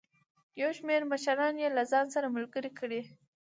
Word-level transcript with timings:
یو 0.61 0.69
شمېر 0.77 1.01
مشران 1.11 1.53
یې 1.61 1.69
له 1.77 1.83
ځان 1.91 2.05
سره 2.15 2.27
ملګري 2.35 2.71
کړي. 2.79 3.01